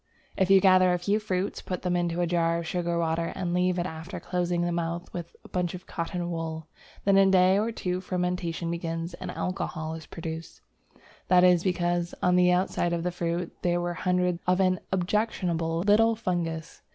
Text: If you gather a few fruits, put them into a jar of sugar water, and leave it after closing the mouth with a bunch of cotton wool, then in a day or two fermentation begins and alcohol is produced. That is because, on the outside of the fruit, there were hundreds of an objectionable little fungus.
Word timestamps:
If 0.35 0.49
you 0.49 0.59
gather 0.59 0.93
a 0.93 0.97
few 0.97 1.19
fruits, 1.19 1.61
put 1.61 1.83
them 1.83 1.95
into 1.95 2.21
a 2.21 2.25
jar 2.25 2.57
of 2.57 2.65
sugar 2.65 2.97
water, 2.97 3.31
and 3.35 3.53
leave 3.53 3.77
it 3.77 3.85
after 3.85 4.19
closing 4.19 4.61
the 4.63 4.71
mouth 4.71 5.13
with 5.13 5.35
a 5.43 5.47
bunch 5.47 5.75
of 5.75 5.85
cotton 5.85 6.31
wool, 6.31 6.65
then 7.05 7.19
in 7.19 7.27
a 7.29 7.31
day 7.31 7.59
or 7.59 7.71
two 7.71 8.01
fermentation 8.01 8.71
begins 8.71 9.13
and 9.13 9.29
alcohol 9.29 9.93
is 9.93 10.07
produced. 10.07 10.61
That 11.27 11.43
is 11.43 11.63
because, 11.63 12.15
on 12.19 12.35
the 12.35 12.51
outside 12.51 12.93
of 12.93 13.03
the 13.03 13.11
fruit, 13.11 13.55
there 13.61 13.79
were 13.79 13.93
hundreds 13.93 14.39
of 14.47 14.59
an 14.59 14.79
objectionable 14.91 15.81
little 15.81 16.15
fungus. 16.15 16.81